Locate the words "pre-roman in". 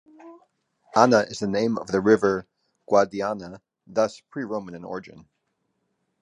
4.31-4.83